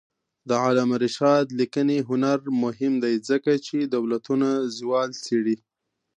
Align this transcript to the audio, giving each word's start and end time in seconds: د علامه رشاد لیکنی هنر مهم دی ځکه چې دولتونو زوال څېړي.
د 0.49 0.51
علامه 0.65 0.97
رشاد 1.05 1.45
لیکنی 1.59 1.97
هنر 2.09 2.39
مهم 2.63 2.93
دی 3.03 3.15
ځکه 3.29 3.51
چې 3.65 3.77
دولتونو 3.95 4.49
زوال 4.77 5.09
څېړي. 5.25 5.57